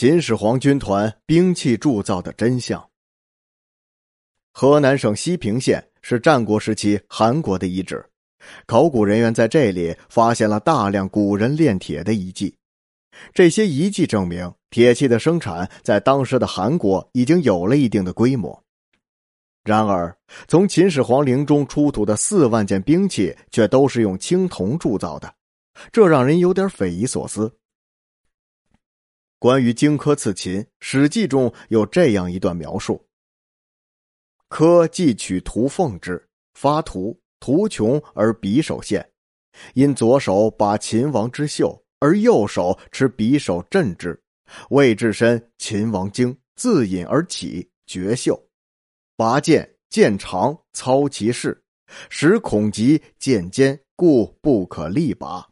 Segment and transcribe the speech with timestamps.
[0.00, 2.88] 秦始皇军团兵器铸造的真相。
[4.52, 8.06] 河南省西平县是战国时期韩国的遗址，
[8.64, 12.54] 考古人员在这里发现了大量古人炼铁的遗迹。
[13.34, 18.62] 这些遗迹证明，铁器的生产在当时的韩国已经有了一定的规模。
[19.64, 25.34] 然而，从秦始皇陵中出土的四万件兵器却都是用青铜铸造的，
[25.90, 27.52] 这让人有点匪夷所思。
[29.38, 33.06] 关于荆轲刺秦，《史记》中有这样一段描述
[34.50, 39.08] ：“轲既取图奉之，发图，图穷而匕首现，
[39.74, 44.22] 因左手把秦王之袖。”而右手持匕首镇之，
[44.70, 45.50] 谓至身。
[45.58, 48.40] 秦王惊，自引而起，绝袖，
[49.16, 51.60] 拔剑，剑长，操其势，
[52.08, 55.47] 使恐急，剑尖，故不可力拔。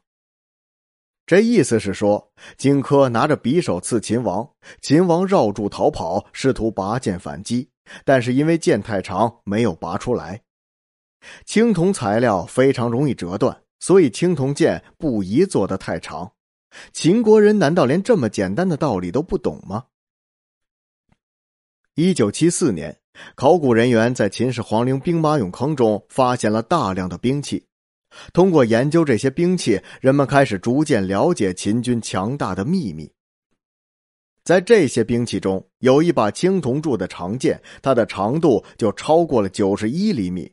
[1.27, 4.48] 这意思是说，荆轲拿着匕首刺秦王，
[4.80, 7.68] 秦王绕柱逃跑，试图拔剑反击，
[8.05, 10.43] 但是因为剑太长，没有拔出来。
[11.45, 16.30] 青铜材料非常容易折断，所以青铜剑不宜做得太长。
[16.93, 19.87] 秦国人难道连这么简单的道理都不懂吗？
[21.96, 23.01] 一九七四年，
[23.35, 27.66] 考古人员在秦始皇陵兵马俑坑中发现了大量的兵器。
[28.32, 33.10] 通过研究这些兵器，人们开始逐渐了解秦军强大的秘密。
[34.45, 40.52] 在这些兵器中，有一把青铜铸的长剑，它的长度就超过了九十一厘米，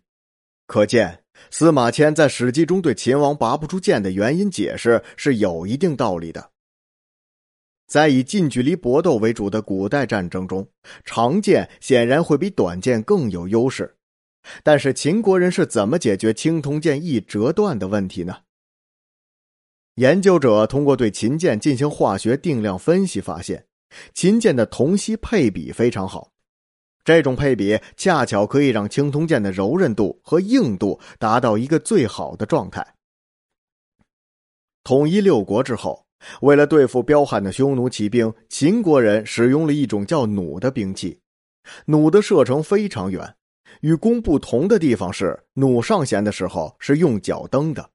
[0.68, 1.20] 可见。
[1.50, 6.52] 司马迁在《史记》中对秦王拔不出剑的原因解释是有一定道理的。
[7.88, 10.66] 在以近距离搏斗为主的古代战争中，
[11.04, 13.96] 长剑显然会比短剑更有优势。
[14.64, 18.38] 但是秦国人是怎么解决青铜剑易折断的问题呢？
[19.96, 23.68] 研究者通过对秦剑进行化学定量分析，发现
[24.14, 26.32] 秦剑的铜锡配比非常好。
[27.04, 32.96] 这种配比恰巧可以让青铜剑的柔韧度和硬度达到一个最好的状态。
[34.84, 36.06] 统一六国之后，
[36.42, 41.20] 为了对付彪悍的匈奴骑兵，秦国人使用了一种叫弩的兵器。
[41.86, 43.36] 弩的射程非常远，
[43.84, 47.90] 与弓不同的地方是，弩上弦的时候是用脚蹬的。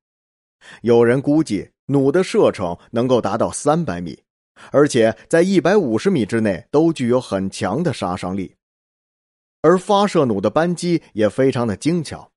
[0.82, 4.22] 有人估计，弩的射程能够达到三百米，
[4.70, 8.54] 而且在一百五十米之内都具有很强的杀伤力。
[9.62, 12.30] 而发射弩的扳机也非常的精巧，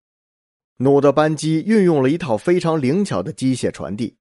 [0.78, 4.16] 弩的扳机运用了一套非常灵巧的机械传递，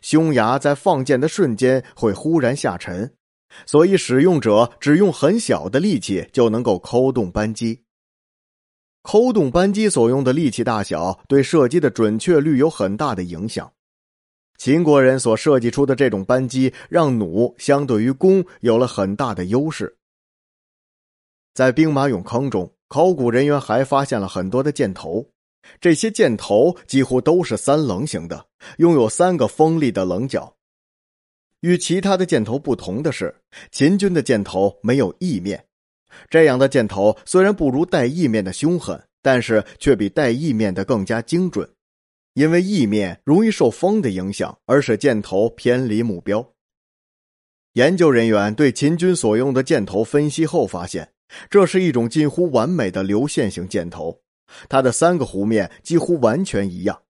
[0.00, 3.14] 匈牙在放箭的瞬间会忽然下沉，
[3.66, 7.82] 所以使用者只用很小的力气就能够抠动扳机。
[9.02, 13.70] 抠动扳机所用的力气大小对射击的准确率有很大的影响。
[14.58, 19.96] 秦国人所设计出的这种扳机，让弩相对于弓有了很大的优势。
[21.54, 25.26] 在兵马俑坑中，考古人员还发现了很多的箭头，
[25.80, 28.46] 这些箭头几乎都是三棱形的，
[28.76, 30.54] 拥有三个锋利的棱角。
[31.60, 33.34] 与其他的箭头不同的是，
[33.70, 35.64] 秦军的箭头没有翼面。
[36.28, 41.68] 这样的箭头虽然不如带翼面的凶狠，但是却比带翼面的更加精准，
[42.34, 46.52] 因为翼面容易受风的影响，而使箭头偏离目标。
[47.74, 51.12] 研究人员对秦军所用的箭头分析后发现。
[51.48, 54.20] 这是一种近乎完美的流线型箭头，
[54.68, 57.02] 它的三个弧面几乎完全一样。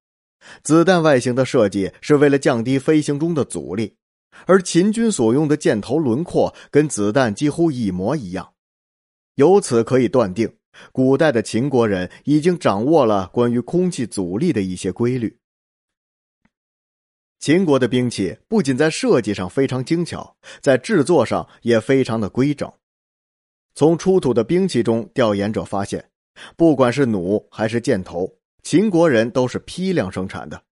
[0.62, 3.96] 子弹外形的设计是为了降低飞行中的阻力，
[4.44, 8.52] 而秦军所用的箭头轮廓跟子弹几乎一模一样。
[9.34, 10.56] 由此可以断定，
[10.92, 15.38] 古代的秦国人已经掌握了关于空气阻力的一些规律。
[17.38, 22.70] 秦国的兵器不仅在设计上非常精巧，在制作上也非常的规整。
[23.74, 26.10] 从出土的兵器中，调研者发现，
[26.56, 30.64] 不管是弩还是箭头，秦国人都是批量生产的。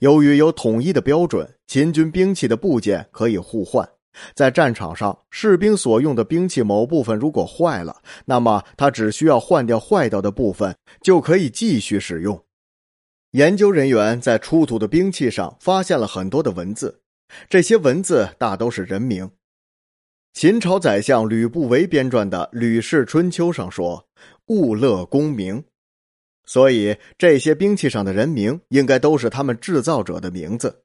[0.00, 3.86] 由于有统一的标准，秦军兵器的部件可以互换。
[4.34, 12.44] 在战场上，士兵所用的兵器某部分如果坏了，那么他只需要换掉坏掉的部分，就可以继续使用。
[13.32, 17.02] 研究人员在出土的兵器上发现了很多的文字，
[17.48, 19.30] 这些文字大都是人名。
[20.32, 24.06] 秦朝宰相吕不韦编撰的《吕氏春秋》上说
[24.46, 25.64] ：“物乐功名”，
[26.46, 30.84] 所以这些兵器上的人名应该都是他们制造者的名字。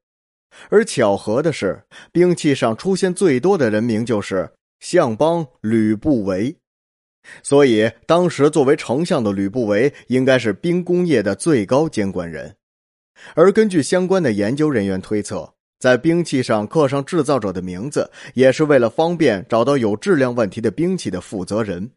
[0.70, 6.56] 而巧合的是，兵器上出现最多的人名就是相邦吕不韦，
[7.42, 12.56] 所以当时作为丞相的吕不韦应该是兵工业的最高监管人。
[13.36, 15.54] 而根据相关的研究人员推测。
[15.80, 21.92] 在兵器上刻上制造者的名字，也是为了方便找到有质量问题的兵器的负责人。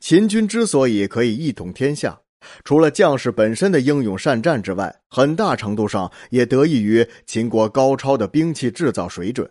[0.00, 2.21] 秦军之所以可以一统天下，
[2.64, 9.50] 除了将士本身的英勇善战之外，很大程度上也得益于秦国高超的兵器制造水准。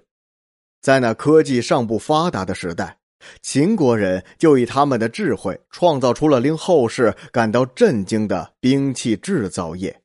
[0.82, 2.98] 在那科技尚不发达的时代，
[3.42, 10.02] 秦国人就以他们的智慧，创造出了令后世感到震惊的兵器制造业。